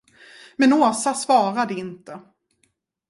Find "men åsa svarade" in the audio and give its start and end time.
0.55-1.73